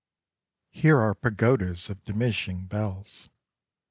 Here 0.71 0.97
are 0.97 1.13
pagodas 1.13 1.91
of 1.91 2.03
diminishing 2.05 2.65
bells. 2.65 3.29